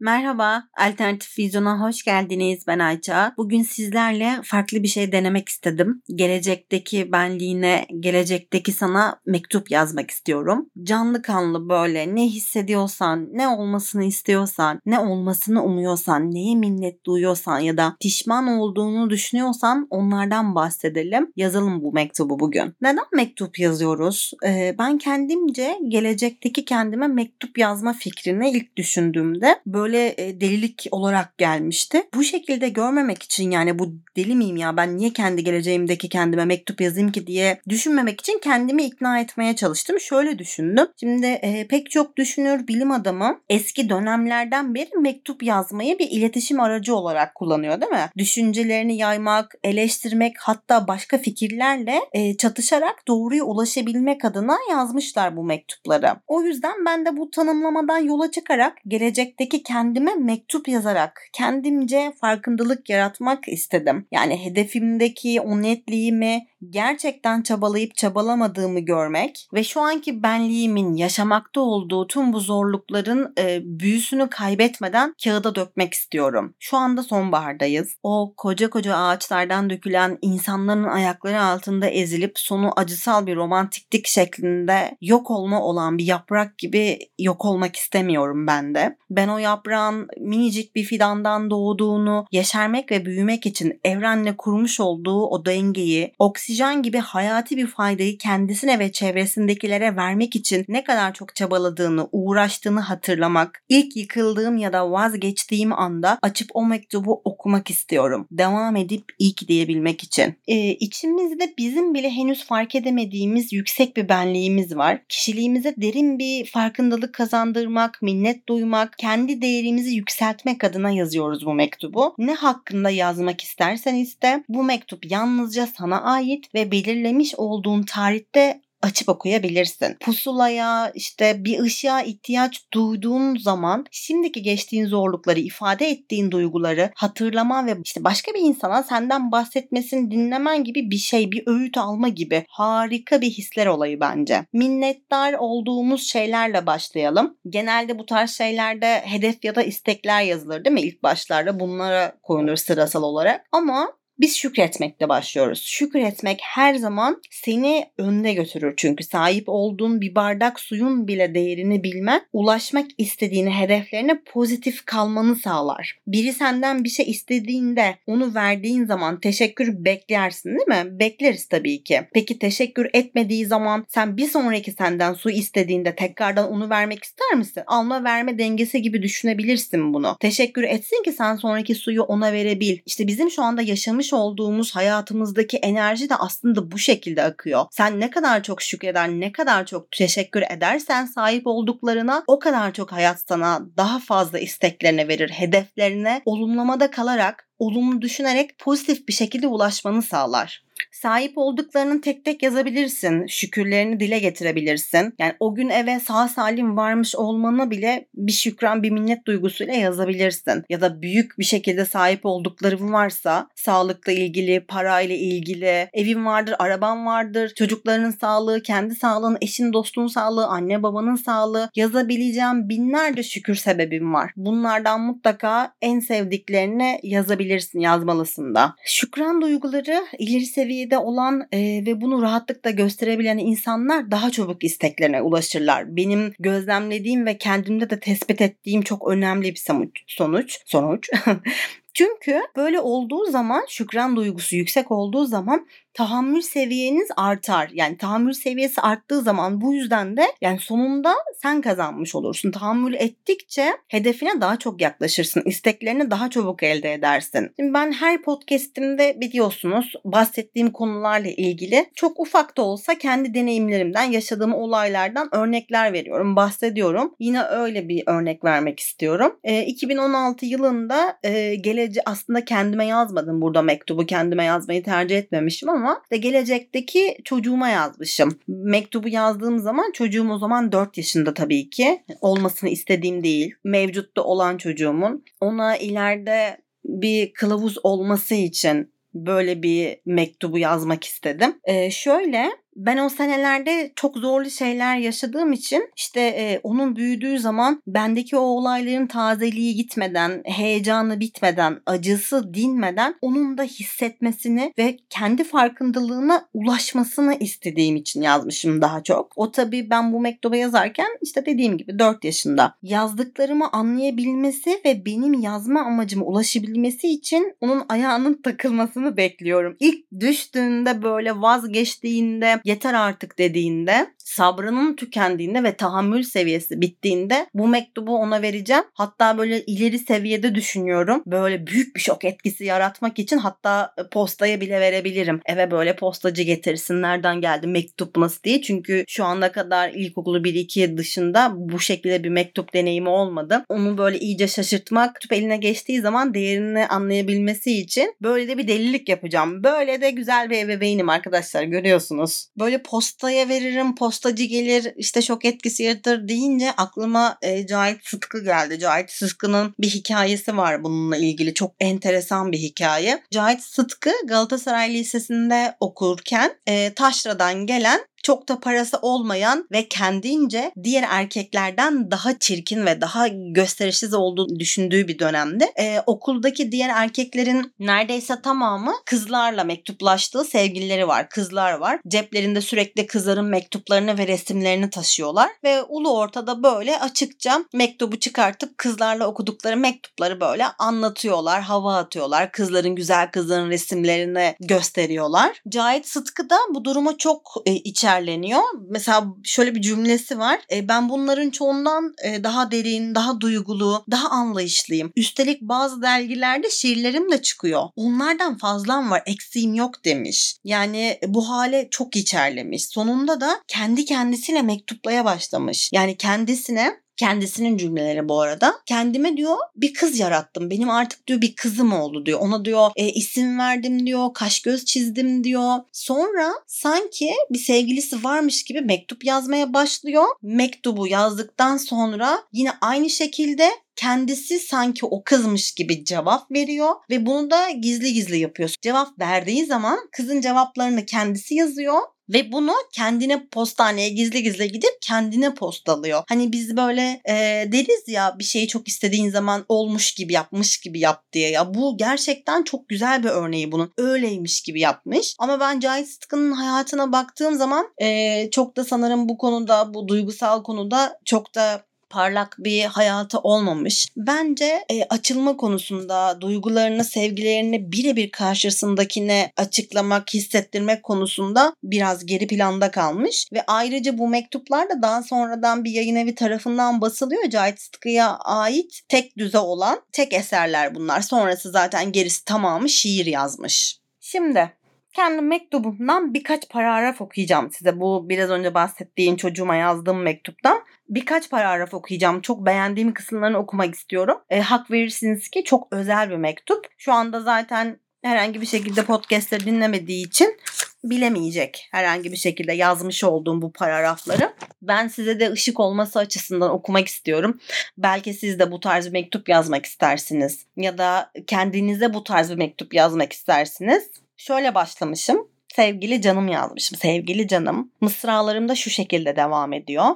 Merhaba, 0.00 0.62
Alternatif 0.78 1.38
Vizyon'a 1.38 1.80
hoş 1.80 2.02
geldiniz. 2.02 2.64
Ben 2.66 2.78
Ayça. 2.78 3.34
Bugün 3.36 3.62
sizlerle 3.62 4.40
farklı 4.44 4.82
bir 4.82 4.88
şey 4.88 5.12
denemek 5.12 5.48
istedim. 5.48 6.02
Gelecekteki 6.14 7.12
benliğine, 7.12 7.86
gelecekteki 8.00 8.72
sana 8.72 9.20
mektup 9.26 9.70
yazmak 9.70 10.10
istiyorum. 10.10 10.70
Canlı 10.82 11.22
kanlı 11.22 11.68
böyle 11.68 12.14
ne 12.14 12.26
hissediyorsan, 12.26 13.28
ne 13.32 13.48
olmasını 13.48 14.04
istiyorsan, 14.04 14.80
ne 14.86 14.98
olmasını 14.98 15.64
umuyorsan, 15.64 16.34
neye 16.34 16.54
minnet 16.54 17.04
duyuyorsan 17.04 17.58
ya 17.58 17.76
da 17.76 17.96
pişman 18.00 18.46
olduğunu 18.46 19.10
düşünüyorsan 19.10 19.86
onlardan 19.90 20.54
bahsedelim. 20.54 21.32
Yazalım 21.36 21.82
bu 21.82 21.92
mektubu 21.92 22.40
bugün. 22.40 22.74
Neden 22.80 23.04
mektup 23.14 23.58
yazıyoruz? 23.58 24.32
Ee, 24.46 24.74
ben 24.78 24.98
kendimce 24.98 25.78
gelecekteki 25.88 26.64
kendime 26.64 27.06
mektup 27.06 27.58
yazma 27.58 27.92
fikrini 27.92 28.50
ilk 28.50 28.76
düşündüğümde 28.76 29.60
böyle 29.66 29.86
böyle 29.96 30.40
delilik 30.40 30.86
olarak 30.90 31.38
gelmişti. 31.38 32.02
Bu 32.14 32.24
şekilde 32.24 32.68
görmemek 32.68 33.22
için 33.22 33.50
yani 33.50 33.78
bu 33.78 33.94
deli 34.16 34.34
miyim 34.34 34.56
ya 34.56 34.76
ben 34.76 34.96
niye 34.96 35.10
kendi 35.10 35.44
geleceğimdeki 35.44 36.08
kendime 36.08 36.44
mektup 36.44 36.80
yazayım 36.80 37.12
ki 37.12 37.26
diye 37.26 37.60
düşünmemek 37.68 38.20
için 38.20 38.40
kendimi 38.42 38.84
ikna 38.84 39.20
etmeye 39.20 39.56
çalıştım. 39.56 40.00
Şöyle 40.00 40.38
düşündüm. 40.38 40.86
Şimdi 41.00 41.26
e, 41.26 41.66
pek 41.66 41.90
çok 41.90 42.16
düşünür 42.16 42.68
bilim 42.68 42.90
adamı 42.90 43.40
eski 43.48 43.88
dönemlerden 43.88 44.74
beri 44.74 44.90
mektup 45.00 45.42
yazmayı 45.42 45.98
bir 45.98 46.10
iletişim 46.10 46.60
aracı 46.60 46.96
olarak 46.96 47.34
kullanıyor 47.34 47.80
değil 47.80 47.92
mi? 47.92 48.10
Düşüncelerini 48.18 48.96
yaymak, 48.96 49.54
eleştirmek 49.64 50.34
hatta 50.38 50.88
başka 50.88 51.18
fikirlerle 51.18 52.00
e, 52.12 52.36
çatışarak 52.36 53.08
doğruya 53.08 53.44
ulaşabilmek 53.44 54.24
adına 54.24 54.56
yazmışlar 54.70 55.36
bu 55.36 55.44
mektupları. 55.44 56.16
O 56.26 56.42
yüzden 56.42 56.84
ben 56.86 57.06
de 57.06 57.16
bu 57.16 57.30
tanımlamadan 57.30 57.98
yola 57.98 58.30
çıkarak 58.30 58.78
gelecekteki 58.88 59.62
kendime 59.76 60.14
mektup 60.14 60.68
yazarak 60.68 61.20
kendimce 61.32 62.12
farkındalık 62.20 62.90
yaratmak 62.90 63.48
istedim. 63.48 64.06
Yani 64.12 64.44
hedefimdeki 64.44 65.40
o 65.40 65.62
netliğimi 65.62 66.46
gerçekten 66.70 67.42
çabalayıp 67.42 67.94
çabalamadığımı 67.96 68.80
görmek 68.80 69.48
ve 69.54 69.64
şu 69.64 69.80
anki 69.80 70.22
benliğimin 70.22 70.94
yaşamakta 70.94 71.60
olduğu 71.60 72.06
tüm 72.06 72.32
bu 72.32 72.40
zorlukların 72.40 73.34
e, 73.38 73.60
büyüsünü 73.64 74.30
kaybetmeden 74.30 75.14
kağıda 75.24 75.54
dökmek 75.54 75.94
istiyorum. 75.94 76.54
Şu 76.58 76.76
anda 76.76 77.02
sonbahardayız. 77.02 77.96
O 78.02 78.34
koca 78.36 78.70
koca 78.70 78.96
ağaçlardan 78.96 79.70
dökülen 79.70 80.18
insanların 80.22 80.84
ayakları 80.84 81.42
altında 81.42 81.86
ezilip 81.86 82.38
sonu 82.38 82.72
acısal 82.76 83.26
bir 83.26 83.36
romantiklik 83.36 84.06
şeklinde 84.06 84.96
yok 85.00 85.30
olma 85.30 85.62
olan 85.62 85.98
bir 85.98 86.04
yaprak 86.04 86.58
gibi 86.58 86.98
yok 87.18 87.44
olmak 87.44 87.76
istemiyorum 87.76 88.46
ben 88.46 88.74
de. 88.74 88.96
Ben 89.10 89.28
o 89.28 89.38
yaprağın 89.66 90.08
minicik 90.20 90.74
bir 90.74 90.84
fidandan 90.84 91.50
doğduğunu 91.50 92.26
yeşermek 92.32 92.90
ve 92.90 93.04
büyümek 93.06 93.46
için 93.46 93.80
evrenle 93.84 94.36
kurmuş 94.36 94.80
olduğu 94.80 95.26
o 95.26 95.44
dengeyi, 95.44 96.12
oksijen 96.18 96.82
gibi 96.82 96.98
hayati 96.98 97.56
bir 97.56 97.66
faydayı 97.66 98.18
kendisine 98.18 98.78
ve 98.78 98.92
çevresindekilere 98.92 99.96
vermek 99.96 100.36
için 100.36 100.64
ne 100.68 100.84
kadar 100.84 101.14
çok 101.14 101.34
çabaladığını, 101.34 102.08
uğraştığını 102.12 102.80
hatırlamak, 102.80 103.62
ilk 103.68 103.96
yıkıldığım 103.96 104.56
ya 104.56 104.72
da 104.72 104.90
vazgeçtiğim 104.90 105.72
anda 105.72 106.18
açıp 106.22 106.48
o 106.54 106.66
mektubu 106.66 107.20
okumak 107.24 107.70
istiyorum. 107.70 108.26
Devam 108.30 108.76
edip 108.76 109.04
ilk 109.18 109.48
diyebilmek 109.48 110.02
için. 110.02 110.34
Ee, 110.46 110.70
içimizde 110.70 111.54
bizim 111.58 111.94
bile 111.94 112.10
henüz 112.10 112.44
fark 112.44 112.74
edemediğimiz 112.74 113.52
yüksek 113.52 113.96
bir 113.96 114.08
benliğimiz 114.08 114.76
var. 114.76 115.00
Kişiliğimize 115.08 115.74
derin 115.76 116.18
bir 116.18 116.46
farkındalık 116.46 117.14
kazandırmak, 117.14 118.02
minnet 118.02 118.48
duymak, 118.48 118.98
kendi 118.98 119.40
değerimizi 119.56 119.96
yükseltmek 119.96 120.64
adına 120.64 120.90
yazıyoruz 120.90 121.46
bu 121.46 121.54
mektubu. 121.54 122.14
Ne 122.18 122.34
hakkında 122.34 122.90
yazmak 122.90 123.40
istersen 123.40 123.94
iste. 123.94 124.44
Bu 124.48 124.62
mektup 124.62 125.10
yalnızca 125.10 125.66
sana 125.66 126.02
ait 126.02 126.54
ve 126.54 126.70
belirlemiş 126.70 127.34
olduğun 127.34 127.82
tarihte 127.82 128.60
açıp 128.82 129.08
okuyabilirsin. 129.08 129.96
Pusulaya 130.00 130.90
işte 130.94 131.44
bir 131.44 131.58
ışığa 131.58 132.02
ihtiyaç 132.02 132.64
duyduğun 132.72 133.36
zaman 133.36 133.84
şimdiki 133.90 134.42
geçtiğin 134.42 134.86
zorlukları, 134.86 135.40
ifade 135.40 135.88
ettiğin 135.88 136.30
duyguları 136.30 136.90
hatırlaman 136.94 137.66
ve 137.66 137.76
işte 137.84 138.04
başka 138.04 138.34
bir 138.34 138.40
insana 138.40 138.82
senden 138.82 139.32
bahsetmesini 139.32 140.10
dinlemen 140.10 140.64
gibi 140.64 140.90
bir 140.90 140.96
şey, 140.96 141.32
bir 141.32 141.42
öğüt 141.46 141.78
alma 141.78 142.08
gibi 142.08 142.44
harika 142.48 143.20
bir 143.20 143.30
hisler 143.30 143.66
olayı 143.66 144.00
bence. 144.00 144.46
Minnettar 144.52 145.32
olduğumuz 145.32 146.02
şeylerle 146.08 146.66
başlayalım. 146.66 147.36
Genelde 147.48 147.98
bu 147.98 148.06
tarz 148.06 148.30
şeylerde 148.30 149.00
hedef 149.04 149.44
ya 149.44 149.54
da 149.54 149.62
istekler 149.62 150.22
yazılır 150.22 150.64
değil 150.64 150.74
mi? 150.74 150.80
İlk 150.80 151.02
başlarda 151.02 151.60
bunlara 151.60 152.18
koyulur 152.22 152.56
sırasal 152.56 153.02
olarak. 153.02 153.46
Ama 153.52 153.92
biz 154.20 154.36
şükretmekle 154.36 155.08
başlıyoruz. 155.08 155.62
Şükretmek 155.62 156.40
her 156.42 156.74
zaman 156.74 157.22
seni 157.30 157.84
önde 157.98 158.34
götürür 158.34 158.74
çünkü 158.76 159.04
sahip 159.04 159.44
olduğun 159.46 160.00
bir 160.00 160.14
bardak 160.14 160.60
suyun 160.60 161.08
bile 161.08 161.34
değerini 161.34 161.82
bilmen, 161.82 162.22
ulaşmak 162.32 162.86
istediğin 162.98 163.50
hedeflerine 163.50 164.20
pozitif 164.24 164.84
kalmanı 164.86 165.36
sağlar. 165.36 165.98
Biri 166.06 166.32
senden 166.32 166.84
bir 166.84 166.88
şey 166.88 167.10
istediğinde 167.10 167.96
onu 168.06 168.34
verdiğin 168.34 168.84
zaman 168.84 169.20
teşekkür 169.20 169.84
beklersin 169.84 170.50
değil 170.50 170.84
mi? 170.84 170.98
Bekleriz 171.00 171.48
tabii 171.48 171.84
ki. 171.84 172.00
Peki 172.14 172.38
teşekkür 172.38 172.90
etmediği 172.92 173.46
zaman 173.46 173.86
sen 173.88 174.16
bir 174.16 174.28
sonraki 174.28 174.72
senden 174.72 175.14
su 175.14 175.30
istediğinde 175.30 175.94
tekrardan 175.94 176.52
onu 176.52 176.70
vermek 176.70 177.04
ister 177.04 177.34
misin? 177.34 177.62
Alma 177.66 178.04
verme 178.04 178.38
dengesi 178.38 178.82
gibi 178.82 179.02
düşünebilirsin 179.02 179.94
bunu. 179.94 180.16
Teşekkür 180.20 180.62
etsin 180.62 181.02
ki 181.02 181.12
sen 181.12 181.36
sonraki 181.36 181.74
suyu 181.74 182.02
ona 182.02 182.32
verebil. 182.32 182.78
İşte 182.86 183.06
bizim 183.06 183.30
şu 183.30 183.42
anda 183.42 183.62
yaşamış 183.62 184.05
yaşamış 184.06 184.12
olduğumuz 184.12 184.76
hayatımızdaki 184.76 185.56
enerji 185.56 186.08
de 186.08 186.16
aslında 186.16 186.70
bu 186.70 186.78
şekilde 186.78 187.22
akıyor. 187.22 187.64
Sen 187.70 188.00
ne 188.00 188.10
kadar 188.10 188.42
çok 188.42 188.62
şükreder, 188.62 189.08
ne 189.08 189.32
kadar 189.32 189.66
çok 189.66 189.90
teşekkür 189.90 190.42
edersen 190.42 191.06
sahip 191.06 191.46
olduklarına 191.46 192.24
o 192.26 192.38
kadar 192.38 192.72
çok 192.72 192.92
hayat 192.92 193.20
sana 193.28 193.60
daha 193.76 193.98
fazla 193.98 194.38
isteklerine 194.38 195.08
verir, 195.08 195.30
hedeflerine 195.30 196.22
olumlamada 196.24 196.90
kalarak 196.90 197.48
olumlu 197.58 198.02
düşünerek 198.02 198.58
pozitif 198.58 199.08
bir 199.08 199.12
şekilde 199.12 199.46
ulaşmanı 199.46 200.02
sağlar 200.02 200.65
sahip 200.92 201.32
olduklarının 201.36 201.98
tek 201.98 202.24
tek 202.24 202.42
yazabilirsin. 202.42 203.26
Şükürlerini 203.26 204.00
dile 204.00 204.18
getirebilirsin. 204.18 205.14
Yani 205.18 205.32
o 205.40 205.54
gün 205.54 205.68
eve 205.68 206.00
sağ 206.00 206.28
salim 206.28 206.76
varmış 206.76 207.16
olmanı 207.16 207.70
bile 207.70 208.06
bir 208.14 208.32
şükran, 208.32 208.82
bir 208.82 208.90
minnet 208.90 209.26
duygusuyla 209.26 209.74
yazabilirsin. 209.74 210.64
Ya 210.68 210.80
da 210.80 211.02
büyük 211.02 211.38
bir 211.38 211.44
şekilde 211.44 211.84
sahip 211.84 212.26
oldukların 212.26 212.92
varsa 212.92 213.48
sağlıkla 213.54 214.12
ilgili, 214.12 214.60
parayla 214.60 215.16
ilgili, 215.16 215.88
evin 215.92 216.26
vardır, 216.26 216.54
araban 216.58 217.06
vardır, 217.06 217.52
çocuklarının 217.56 218.10
sağlığı, 218.10 218.62
kendi 218.62 218.94
sağlığın, 218.94 219.38
eşin, 219.40 219.72
dostun 219.72 220.06
sağlığı, 220.06 220.46
anne 220.46 220.82
babanın 220.82 221.16
sağlığı 221.16 221.70
yazabileceğim 221.74 222.68
binlerce 222.68 223.22
şükür 223.22 223.54
sebebim 223.54 224.14
var. 224.14 224.32
Bunlardan 224.36 225.00
mutlaka 225.00 225.72
en 225.82 226.00
sevdiklerini 226.00 227.00
yazabilirsin, 227.02 227.80
yazmalısın 227.80 228.54
da. 228.54 228.74
Şükran 228.84 229.40
duyguları 229.40 230.06
ileri 230.18 230.46
seviyede 230.46 230.75
seviyede 230.76 230.98
olan 230.98 231.48
e, 231.52 231.58
ve 231.86 232.00
bunu 232.00 232.22
rahatlıkla 232.22 232.70
gösterebilen 232.70 233.38
insanlar 233.38 234.10
daha 234.10 234.30
çabuk 234.30 234.64
isteklerine 234.64 235.22
ulaşırlar. 235.22 235.96
Benim 235.96 236.32
gözlemlediğim 236.38 237.26
ve 237.26 237.38
kendimde 237.38 237.90
de 237.90 238.00
tespit 238.00 238.40
ettiğim 238.40 238.82
çok 238.82 239.08
önemli 239.08 239.50
bir 239.50 239.62
sonuç. 240.06 240.58
Sonuç. 240.66 241.10
Çünkü 241.94 242.42
böyle 242.56 242.80
olduğu 242.80 243.24
zaman 243.24 243.64
şükran 243.68 244.16
duygusu 244.16 244.56
yüksek 244.56 244.90
olduğu 244.90 245.26
zaman 245.26 245.66
tahammül 245.96 246.42
seviyeniz 246.42 247.08
artar. 247.16 247.70
Yani 247.72 247.96
tahammül 247.96 248.32
seviyesi 248.32 248.80
arttığı 248.80 249.22
zaman 249.22 249.60
bu 249.60 249.74
yüzden 249.74 250.16
de 250.16 250.26
yani 250.40 250.58
sonunda 250.58 251.14
sen 251.42 251.60
kazanmış 251.60 252.14
olursun. 252.14 252.50
Tahammül 252.50 252.94
ettikçe 252.94 253.72
hedefine 253.88 254.40
daha 254.40 254.58
çok 254.58 254.80
yaklaşırsın. 254.80 255.42
İsteklerini 255.46 256.10
daha 256.10 256.30
çabuk 256.30 256.62
elde 256.62 256.92
edersin. 256.92 257.50
Şimdi 257.56 257.74
ben 257.74 257.92
her 257.92 258.22
podcast'imde 258.22 259.20
biliyorsunuz 259.20 259.92
bahsettiğim 260.04 260.70
konularla 260.70 261.28
ilgili 261.28 261.86
çok 261.94 262.20
ufak 262.20 262.56
da 262.56 262.62
olsa 262.62 262.98
kendi 262.98 263.34
deneyimlerimden, 263.34 264.04
yaşadığım 264.04 264.54
olaylardan 264.54 265.28
örnekler 265.32 265.92
veriyorum, 265.92 266.36
bahsediyorum. 266.36 267.14
Yine 267.20 267.42
öyle 267.42 267.88
bir 267.88 268.02
örnek 268.06 268.44
vermek 268.44 268.80
istiyorum. 268.80 269.38
E, 269.44 269.62
2016 269.62 270.46
yılında 270.46 271.18
e, 271.22 271.54
gelece 271.54 272.00
aslında 272.06 272.44
kendime 272.44 272.86
yazmadım 272.86 273.40
burada 273.40 273.62
mektubu. 273.62 274.06
Kendime 274.06 274.44
yazmayı 274.44 274.82
tercih 274.82 275.18
etmemişim 275.18 275.68
ama 275.68 275.85
ama 275.86 276.02
de 276.12 276.16
gelecekteki 276.16 277.18
çocuğuma 277.24 277.68
yazmışım. 277.68 278.38
Mektubu 278.48 279.08
yazdığım 279.08 279.58
zaman 279.58 279.92
çocuğum 279.92 280.30
o 280.30 280.38
zaman 280.38 280.72
4 280.72 280.98
yaşında 280.98 281.34
tabii 281.34 281.70
ki. 281.70 282.02
Olmasını 282.20 282.70
istediğim 282.70 283.24
değil. 283.24 283.54
Mevcutta 283.64 284.22
olan 284.22 284.56
çocuğumun. 284.56 285.24
Ona 285.40 285.76
ileride 285.76 286.58
bir 286.84 287.32
kılavuz 287.32 287.78
olması 287.82 288.34
için 288.34 288.92
böyle 289.14 289.62
bir 289.62 289.96
mektubu 290.06 290.58
yazmak 290.58 291.04
istedim. 291.04 291.56
Ee, 291.64 291.90
şöyle 291.90 292.50
Ben 292.76 292.98
o 292.98 293.08
senelerde 293.08 293.92
çok 293.96 294.16
zorlu 294.16 294.50
şeyler 294.50 294.96
yaşadığım 294.96 295.52
için 295.52 295.90
işte 295.96 296.20
e, 296.20 296.60
onun 296.62 296.96
büyüdüğü 296.96 297.38
zaman 297.38 297.82
bendeki 297.86 298.36
o 298.36 298.40
olayların 298.40 299.06
tazeliği 299.06 299.74
gitmeden, 299.74 300.42
heyecanı 300.44 301.20
bitmeden, 301.20 301.80
acısı 301.86 302.54
dinmeden 302.54 303.14
onun 303.22 303.58
da 303.58 303.62
hissetmesini 303.62 304.72
ve 304.78 304.98
kendi 305.10 305.44
farkındalığına 305.44 306.48
ulaşmasını 306.54 307.34
istediğim 307.40 307.96
için 307.96 308.22
yazmışım 308.22 308.82
daha 308.82 309.02
çok. 309.02 309.32
O 309.36 309.50
tabii 309.50 309.90
ben 309.90 310.12
bu 310.12 310.20
mektubu 310.20 310.56
yazarken 310.56 311.08
işte 311.22 311.46
dediğim 311.46 311.78
gibi 311.78 311.98
4 311.98 312.24
yaşında. 312.24 312.74
Yazdıklarımı 312.82 313.68
anlayabilmesi 313.72 314.80
ve 314.84 315.06
benim 315.06 315.34
yazma 315.34 315.80
amacıma 315.80 316.24
ulaşabilmesi 316.26 317.08
için 317.08 317.56
onun 317.60 317.82
ayağının 317.88 318.42
takılmasını 318.42 319.16
bekliyorum. 319.16 319.76
İlk 319.80 320.10
düştüğünde 320.20 321.02
böyle 321.02 321.40
vazgeçtiğinde 321.40 322.60
yeter 322.66 322.94
artık 322.94 323.38
dediğinde 323.38 324.06
sabrının 324.18 324.96
tükendiğinde 324.96 325.64
ve 325.64 325.76
tahammül 325.76 326.22
seviyesi 326.22 326.80
bittiğinde 326.80 327.46
bu 327.54 327.68
mektubu 327.68 328.16
ona 328.16 328.42
vereceğim. 328.42 328.82
Hatta 328.92 329.38
böyle 329.38 329.64
ileri 329.64 329.98
seviyede 329.98 330.54
düşünüyorum. 330.54 331.22
Böyle 331.26 331.66
büyük 331.66 331.96
bir 331.96 332.00
şok 332.00 332.24
etkisi 332.24 332.64
yaratmak 332.64 333.18
için 333.18 333.38
hatta 333.38 333.94
postaya 334.12 334.60
bile 334.60 334.80
verebilirim. 334.80 335.40
Eve 335.46 335.70
böyle 335.70 335.96
postacı 335.96 336.42
getirsin. 336.42 337.02
Nereden 337.02 337.40
geldi 337.40 337.66
mektup 337.66 338.16
nasıl 338.16 338.42
diye. 338.42 338.62
Çünkü 338.62 339.04
şu 339.08 339.24
ana 339.24 339.52
kadar 339.52 339.90
ilkokulu 339.90 340.38
1-2 340.38 340.96
dışında 340.96 341.52
bu 341.56 341.80
şekilde 341.80 342.24
bir 342.24 342.28
mektup 342.28 342.74
deneyimi 342.74 343.08
olmadı. 343.08 343.64
Onu 343.68 343.98
böyle 343.98 344.18
iyice 344.18 344.48
şaşırtmak, 344.48 345.26
mektup 345.26 345.32
eline 345.32 345.56
geçtiği 345.56 346.00
zaman 346.00 346.34
değerini 346.34 346.86
anlayabilmesi 346.86 347.78
için 347.80 348.14
böyle 348.22 348.48
de 348.48 348.58
bir 348.58 348.68
delilik 348.68 349.08
yapacağım. 349.08 349.64
Böyle 349.64 350.00
de 350.00 350.10
güzel 350.10 350.50
bir 350.50 350.58
ebeveynim 350.58 351.08
arkadaşlar 351.08 351.62
görüyorsunuz. 351.62 352.48
Böyle 352.58 352.82
postaya 352.82 353.48
veririm, 353.48 353.94
postacı 353.94 354.44
gelir, 354.44 354.92
işte 354.96 355.22
şok 355.22 355.44
etkisi 355.44 355.82
yaratır 355.82 356.28
deyince 356.28 356.72
aklıma 356.72 357.38
e, 357.42 357.66
Cahit 357.66 358.06
Sıtkı 358.06 358.44
geldi. 358.44 358.78
Cahit 358.78 359.10
Sıtkı'nın 359.10 359.74
bir 359.78 359.88
hikayesi 359.88 360.56
var 360.56 360.84
bununla 360.84 361.16
ilgili. 361.16 361.54
Çok 361.54 361.74
enteresan 361.80 362.52
bir 362.52 362.58
hikaye. 362.58 363.22
Cahit 363.30 363.62
Sıtkı 363.62 364.10
Galatasaray 364.26 364.94
Lisesi'nde 364.94 365.76
okurken 365.80 366.56
e, 366.66 366.94
Taşra'dan 366.94 367.66
gelen 367.66 368.00
çok 368.26 368.48
da 368.48 368.60
parası 368.60 368.98
olmayan 369.02 369.68
ve 369.72 369.88
kendince 369.88 370.72
diğer 370.82 371.04
erkeklerden 371.10 372.10
daha 372.10 372.38
çirkin 372.38 372.86
ve 372.86 373.00
daha 373.00 373.28
gösterişsiz 373.28 374.14
olduğunu 374.14 374.58
düşündüğü 374.58 375.08
bir 375.08 375.18
dönemde 375.18 375.72
ee, 375.78 376.00
okuldaki 376.06 376.72
diğer 376.72 376.88
erkeklerin 376.88 377.72
neredeyse 377.78 378.42
tamamı 378.42 378.92
kızlarla 379.04 379.64
mektuplaştığı 379.64 380.44
sevgilileri 380.44 381.08
var. 381.08 381.28
Kızlar 381.28 381.72
var. 381.72 382.00
Ceplerinde 382.08 382.60
sürekli 382.60 383.06
kızların 383.06 383.44
mektuplarını 383.44 384.18
ve 384.18 384.26
resimlerini 384.26 384.90
taşıyorlar 384.90 385.50
ve 385.64 385.82
ulu 385.82 386.18
ortada 386.18 386.62
böyle 386.62 387.00
açıkça 387.00 387.64
mektubu 387.72 388.18
çıkartıp 388.18 388.78
kızlarla 388.78 389.26
okudukları 389.26 389.76
mektupları 389.76 390.40
böyle 390.40 390.66
anlatıyorlar, 390.78 391.62
hava 391.62 391.96
atıyorlar. 391.96 392.52
Kızların 392.52 392.94
güzel 392.94 393.30
kızların 393.30 393.70
resimlerini 393.70 394.56
gösteriyorlar. 394.60 395.62
Cahit 395.68 396.08
Sıtkı 396.08 396.50
da 396.50 396.56
bu 396.74 396.84
duruma 396.84 397.18
çok 397.18 397.54
e, 397.66 397.72
içer 397.72 398.15
değerleniyor. 398.16 398.62
Mesela 398.90 399.26
şöyle 399.44 399.74
bir 399.74 399.82
cümlesi 399.82 400.38
var. 400.38 400.60
E, 400.72 400.88
ben 400.88 401.08
bunların 401.08 401.50
çoğundan 401.50 402.14
e, 402.24 402.44
daha 402.44 402.70
derin, 402.70 403.14
daha 403.14 403.40
duygulu, 403.40 404.04
daha 404.10 404.28
anlayışlıyım. 404.28 405.12
Üstelik 405.16 405.60
bazı 405.62 406.02
dergilerde 406.02 406.70
şiirlerim 406.70 407.32
de 407.32 407.42
çıkıyor. 407.42 407.82
Onlardan 407.96 408.58
fazlam 408.58 409.10
var, 409.10 409.22
eksiğim 409.26 409.74
yok 409.74 410.04
demiş. 410.04 410.56
Yani 410.64 411.18
bu 411.26 411.48
hale 411.48 411.88
çok 411.90 412.16
içerlemiş. 412.16 412.86
Sonunda 412.86 413.40
da 413.40 413.60
kendi 413.68 414.04
kendisiyle 414.04 414.62
mektuplaya 414.62 415.24
başlamış. 415.24 415.90
Yani 415.92 416.16
kendisine 416.16 417.05
Kendisinin 417.16 417.76
cümleleri 417.76 418.28
bu 418.28 418.40
arada. 418.40 418.74
Kendime 418.86 419.36
diyor 419.36 419.56
bir 419.76 419.94
kız 419.94 420.18
yarattım. 420.18 420.70
Benim 420.70 420.90
artık 420.90 421.26
diyor 421.26 421.40
bir 421.40 421.54
kızım 421.54 421.92
oldu 421.92 422.26
diyor. 422.26 422.40
Ona 422.40 422.64
diyor 422.64 422.90
e, 422.96 423.08
isim 423.08 423.58
verdim 423.58 424.06
diyor. 424.06 424.34
Kaş 424.34 424.62
göz 424.62 424.84
çizdim 424.84 425.44
diyor. 425.44 425.76
Sonra 425.92 426.52
sanki 426.66 427.30
bir 427.50 427.58
sevgilisi 427.58 428.24
varmış 428.24 428.64
gibi 428.64 428.80
mektup 428.80 429.24
yazmaya 429.24 429.74
başlıyor. 429.74 430.24
Mektubu 430.42 431.08
yazdıktan 431.08 431.76
sonra 431.76 432.42
yine 432.52 432.70
aynı 432.80 433.10
şekilde 433.10 433.70
kendisi 433.96 434.58
sanki 434.58 435.06
o 435.06 435.22
kızmış 435.24 435.74
gibi 435.74 436.04
cevap 436.04 436.50
veriyor 436.50 436.94
ve 437.10 437.26
bunu 437.26 437.50
da 437.50 437.70
gizli 437.70 438.12
gizli 438.12 438.38
yapıyor. 438.38 438.74
Cevap 438.82 439.18
verdiği 439.18 439.66
zaman 439.66 439.98
kızın 440.12 440.40
cevaplarını 440.40 441.06
kendisi 441.06 441.54
yazıyor 441.54 442.00
ve 442.28 442.52
bunu 442.52 442.72
kendine 442.92 443.46
postaneye 443.48 444.08
gizli 444.08 444.42
gizli 444.42 444.72
gidip 444.72 444.92
kendine 445.00 445.54
postalıyor. 445.54 446.22
Hani 446.28 446.52
biz 446.52 446.76
böyle 446.76 447.20
e, 447.28 447.34
deriz 447.72 448.08
ya 448.08 448.36
bir 448.38 448.44
şeyi 448.44 448.68
çok 448.68 448.88
istediğin 448.88 449.30
zaman 449.30 449.64
olmuş 449.68 450.14
gibi 450.14 450.32
yapmış 450.32 450.80
gibi 450.80 451.00
yap 451.00 451.32
diye. 451.32 451.50
Ya 451.50 451.74
bu 451.74 451.96
gerçekten 451.96 452.62
çok 452.62 452.88
güzel 452.88 453.22
bir 453.22 453.28
örneği 453.28 453.72
bunun. 453.72 453.92
Öyleymiş 453.98 454.62
gibi 454.62 454.80
yapmış. 454.80 455.34
Ama 455.38 455.60
ben 455.60 455.80
Cahit 455.80 456.08
Sıtkı'nın 456.08 456.52
hayatına 456.52 457.12
baktığım 457.12 457.54
zaman 457.54 457.86
e, 457.98 458.50
çok 458.50 458.76
da 458.76 458.84
sanırım 458.84 459.28
bu 459.28 459.38
konuda 459.38 459.94
bu 459.94 460.08
duygusal 460.08 460.62
konuda 460.62 461.18
çok 461.24 461.54
da 461.54 461.86
parlak 462.10 462.56
bir 462.58 462.84
hayatı 462.84 463.38
olmamış. 463.38 464.08
Bence 464.16 464.84
e, 464.90 465.04
açılma 465.04 465.56
konusunda 465.56 466.40
duygularını, 466.40 467.04
sevgilerini 467.04 467.92
birebir 467.92 468.30
karşısındakine 468.30 469.52
açıklamak, 469.56 470.34
hissettirmek 470.34 471.02
konusunda 471.02 471.74
biraz 471.82 472.26
geri 472.26 472.46
planda 472.46 472.90
kalmış. 472.90 473.48
Ve 473.52 473.64
ayrıca 473.66 474.18
bu 474.18 474.28
mektuplar 474.28 474.90
da 474.90 475.02
daha 475.02 475.22
sonradan 475.22 475.84
bir 475.84 475.90
yayın 475.90 476.16
evi 476.16 476.34
tarafından 476.34 477.00
basılıyor. 477.00 477.50
Cahit 477.50 477.80
Sıtkı'ya 477.80 478.36
ait 478.36 479.00
tek 479.08 479.38
düze 479.38 479.58
olan 479.58 480.00
tek 480.12 480.32
eserler 480.32 480.94
bunlar. 480.94 481.20
Sonrası 481.20 481.70
zaten 481.70 482.12
gerisi 482.12 482.44
tamamı 482.44 482.88
şiir 482.88 483.26
yazmış. 483.26 484.00
Şimdi 484.20 484.75
kendi 485.16 485.42
mektubumdan 485.42 486.34
birkaç 486.34 486.68
paragraf 486.68 487.20
okuyacağım 487.20 487.70
size. 487.72 488.00
Bu 488.00 488.28
biraz 488.28 488.50
önce 488.50 488.74
bahsettiğim 488.74 489.36
çocuğuma 489.36 489.76
yazdığım 489.76 490.22
mektuptan 490.22 490.82
birkaç 491.08 491.50
paragraf 491.50 491.94
okuyacağım. 491.94 492.40
Çok 492.40 492.66
beğendiğim 492.66 493.14
kısımlarını 493.14 493.58
okumak 493.58 493.94
istiyorum. 493.94 494.38
E, 494.50 494.60
hak 494.60 494.90
verirsiniz 494.90 495.48
ki 495.48 495.64
çok 495.64 495.88
özel 495.90 496.30
bir 496.30 496.36
mektup. 496.36 496.86
Şu 496.98 497.12
anda 497.12 497.40
zaten 497.40 498.00
herhangi 498.22 498.60
bir 498.60 498.66
şekilde 498.66 499.04
podcastleri 499.04 499.64
dinlemediği 499.64 500.26
için 500.26 500.56
bilemeyecek 501.04 501.88
herhangi 501.90 502.32
bir 502.32 502.36
şekilde 502.36 502.72
yazmış 502.72 503.24
olduğum 503.24 503.62
bu 503.62 503.72
paragrafları. 503.72 504.52
Ben 504.82 505.08
size 505.08 505.40
de 505.40 505.52
ışık 505.52 505.80
olması 505.80 506.18
açısından 506.18 506.70
okumak 506.70 507.08
istiyorum. 507.08 507.60
Belki 507.98 508.34
siz 508.34 508.58
de 508.58 508.72
bu 508.72 508.80
tarz 508.80 509.06
bir 509.06 509.12
mektup 509.12 509.48
yazmak 509.48 509.86
istersiniz 509.86 510.66
ya 510.76 510.98
da 510.98 511.30
kendinize 511.46 512.14
bu 512.14 512.24
tarz 512.24 512.50
bir 512.50 512.56
mektup 512.56 512.94
yazmak 512.94 513.32
istersiniz. 513.32 514.10
Şöyle 514.36 514.74
başlamışım. 514.74 515.48
Sevgili 515.74 516.22
canım 516.22 516.48
yazmışım. 516.48 516.98
Sevgili 516.98 517.48
canım. 517.48 517.92
Mısralarım 518.00 518.68
da 518.68 518.74
şu 518.74 518.90
şekilde 518.90 519.36
devam 519.36 519.72
ediyor. 519.72 520.06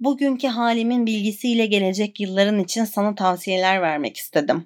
Bugünkü 0.00 0.46
halimin 0.46 1.06
bilgisiyle 1.06 1.66
gelecek 1.66 2.20
yılların 2.20 2.58
için 2.58 2.84
sana 2.84 3.14
tavsiyeler 3.14 3.82
vermek 3.82 4.16
istedim. 4.16 4.64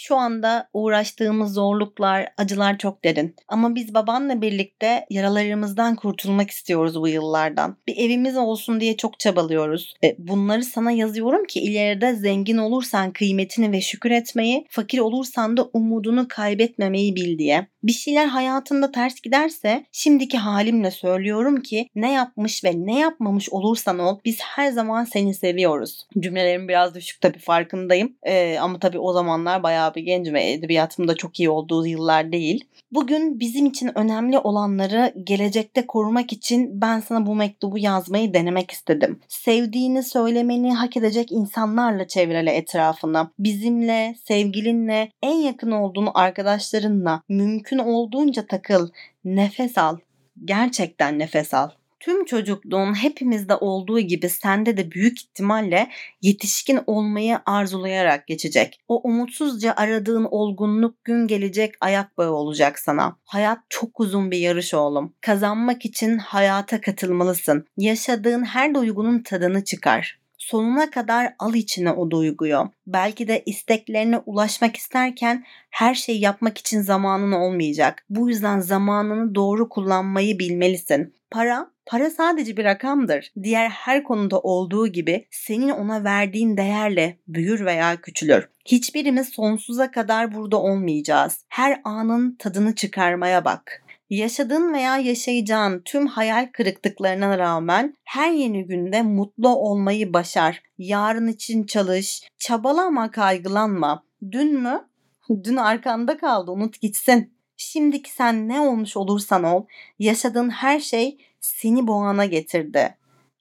Şu 0.00 0.16
anda 0.16 0.68
uğraştığımız 0.72 1.54
zorluklar, 1.54 2.28
acılar 2.36 2.78
çok 2.78 3.04
derin. 3.04 3.36
Ama 3.48 3.74
biz 3.74 3.94
babanla 3.94 4.40
birlikte 4.40 5.06
yaralarımızdan 5.10 5.96
kurtulmak 5.96 6.50
istiyoruz 6.50 7.00
bu 7.00 7.08
yıllardan. 7.08 7.76
Bir 7.86 7.96
evimiz 7.96 8.36
olsun 8.36 8.80
diye 8.80 8.96
çok 8.96 9.20
çabalıyoruz. 9.20 9.94
E, 10.04 10.16
bunları 10.18 10.64
sana 10.64 10.90
yazıyorum 10.90 11.44
ki 11.44 11.60
ileride 11.60 12.14
zengin 12.14 12.58
olursan 12.58 13.12
kıymetini 13.12 13.72
ve 13.72 13.80
şükür 13.80 14.10
etmeyi, 14.10 14.66
fakir 14.70 14.98
olursan 14.98 15.56
da 15.56 15.68
umudunu 15.72 16.28
kaybetmemeyi 16.28 17.16
bil 17.16 17.38
diye. 17.38 17.66
Bir 17.82 17.92
şeyler 17.92 18.26
hayatında 18.26 18.92
ters 18.92 19.20
giderse 19.20 19.84
şimdiki 19.92 20.38
halimle 20.38 20.90
söylüyorum 20.90 21.62
ki 21.62 21.88
ne 21.94 22.12
yapmış 22.12 22.64
ve 22.64 22.72
ne 22.74 22.98
yapmamış 22.98 23.50
olursan 23.50 23.98
ol 23.98 24.18
biz 24.24 24.40
her 24.40 24.70
zaman 24.70 25.04
seni 25.04 25.34
seviyoruz. 25.34 26.06
Cümlelerim 26.20 26.68
biraz 26.68 26.94
düşük 26.94 27.20
tabii 27.20 27.38
farkındayım. 27.38 28.16
Ee, 28.22 28.58
ama 28.60 28.78
tabii 28.78 28.98
o 28.98 29.12
zamanlar 29.12 29.62
bayağı 29.62 29.87
bir 29.94 30.02
genç 30.02 30.32
ve 30.32 30.52
edebiyatımda 30.52 31.14
çok 31.14 31.40
iyi 31.40 31.50
olduğu 31.50 31.86
yıllar 31.86 32.32
değil. 32.32 32.64
Bugün 32.92 33.40
bizim 33.40 33.66
için 33.66 33.98
önemli 33.98 34.38
olanları 34.38 35.14
gelecekte 35.24 35.86
korumak 35.86 36.32
için 36.32 36.80
ben 36.80 37.00
sana 37.00 37.26
bu 37.26 37.34
mektubu 37.34 37.78
yazmayı 37.78 38.34
denemek 38.34 38.70
istedim. 38.70 39.20
Sevdiğini 39.28 40.02
söylemeni 40.02 40.74
hak 40.74 40.96
edecek 40.96 41.32
insanlarla 41.32 42.06
çevrele 42.06 42.50
etrafına. 42.52 43.30
Bizimle, 43.38 44.14
sevgilinle, 44.24 45.10
en 45.22 45.36
yakın 45.36 45.70
olduğunu 45.70 46.18
arkadaşlarınla 46.18 47.22
mümkün 47.28 47.78
olduğunca 47.78 48.46
takıl. 48.46 48.88
Nefes 49.24 49.78
al. 49.78 49.96
Gerçekten 50.44 51.18
nefes 51.18 51.54
al. 51.54 51.70
Tüm 52.00 52.24
çocukluğun 52.24 52.94
hepimizde 52.94 53.54
olduğu 53.54 54.00
gibi 54.00 54.28
sende 54.28 54.76
de 54.76 54.90
büyük 54.90 55.20
ihtimalle 55.20 55.88
yetişkin 56.22 56.80
olmayı 56.86 57.38
arzulayarak 57.46 58.26
geçecek. 58.26 58.80
O 58.88 59.00
umutsuzca 59.08 59.74
aradığın 59.76 60.24
olgunluk 60.30 61.04
gün 61.04 61.26
gelecek 61.26 61.74
ayak 61.80 62.18
bağı 62.18 62.30
olacak 62.30 62.78
sana. 62.78 63.16
Hayat 63.24 63.58
çok 63.68 64.00
uzun 64.00 64.30
bir 64.30 64.38
yarış 64.38 64.74
oğlum. 64.74 65.14
Kazanmak 65.20 65.84
için 65.84 66.18
hayata 66.18 66.80
katılmalısın. 66.80 67.66
Yaşadığın 67.76 68.44
her 68.44 68.74
duygunun 68.74 69.22
tadını 69.22 69.64
çıkar 69.64 70.17
sonuna 70.50 70.90
kadar 70.90 71.34
al 71.38 71.54
içine 71.54 71.90
o 71.92 72.10
duyguyu. 72.10 72.70
Belki 72.86 73.28
de 73.28 73.42
isteklerine 73.46 74.18
ulaşmak 74.18 74.76
isterken 74.76 75.44
her 75.70 75.94
şeyi 75.94 76.20
yapmak 76.20 76.58
için 76.58 76.80
zamanın 76.80 77.32
olmayacak. 77.32 78.04
Bu 78.10 78.28
yüzden 78.28 78.60
zamanını 78.60 79.34
doğru 79.34 79.68
kullanmayı 79.68 80.38
bilmelisin. 80.38 81.14
Para, 81.30 81.70
para 81.86 82.10
sadece 82.10 82.56
bir 82.56 82.64
rakamdır. 82.64 83.32
Diğer 83.42 83.68
her 83.68 84.04
konuda 84.04 84.40
olduğu 84.40 84.86
gibi 84.88 85.26
senin 85.30 85.68
ona 85.68 86.04
verdiğin 86.04 86.56
değerle 86.56 87.18
büyür 87.28 87.64
veya 87.64 88.00
küçülür. 88.00 88.48
Hiçbirimiz 88.64 89.28
sonsuza 89.28 89.90
kadar 89.90 90.34
burada 90.34 90.56
olmayacağız. 90.62 91.44
Her 91.48 91.80
anın 91.84 92.36
tadını 92.38 92.74
çıkarmaya 92.74 93.44
bak. 93.44 93.82
Yaşadığın 94.10 94.72
veya 94.74 94.98
yaşayacağın 94.98 95.82
tüm 95.84 96.06
hayal 96.06 96.48
kırıklıklarına 96.52 97.38
rağmen 97.38 97.94
her 98.04 98.32
yeni 98.32 98.66
günde 98.66 99.02
mutlu 99.02 99.48
olmayı 99.48 100.12
başar. 100.12 100.62
Yarın 100.78 101.28
için 101.28 101.64
çalış, 101.64 102.22
çabala 102.38 102.84
ama 102.84 103.10
kaygılanma. 103.10 104.04
Dün 104.32 104.60
mü? 104.62 104.88
Dün 105.44 105.56
arkanda 105.56 106.16
kaldı 106.16 106.50
unut 106.50 106.80
gitsin. 106.80 107.32
Şimdiki 107.56 108.10
sen 108.10 108.48
ne 108.48 108.60
olmuş 108.60 108.96
olursan 108.96 109.44
ol, 109.44 109.66
yaşadığın 109.98 110.50
her 110.50 110.80
şey 110.80 111.18
seni 111.40 111.86
bu 111.86 111.94
ana 111.94 112.24
getirdi. 112.24 112.94